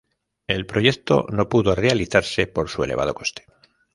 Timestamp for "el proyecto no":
0.47-1.47